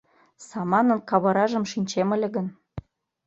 [0.47, 2.47] Саманын кавыражым шинчем ыле гын